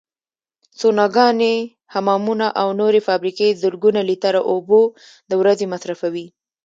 سوناګانې، 0.79 1.55
حمامونه 1.93 2.47
او 2.61 2.67
نورې 2.79 2.99
فابریکې 3.07 3.57
زرګونه 3.61 4.01
لیتره 4.09 4.41
اوبو 4.51 4.81
د 5.29 5.31
ورځې 5.41 5.65
مصرفوي. 5.73 6.27